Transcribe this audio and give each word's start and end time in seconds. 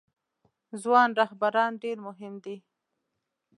ځوان 0.81 1.09
رهبران 1.21 1.71
ډیر 1.83 1.97
مهم 2.07 2.33
دي 2.43 2.57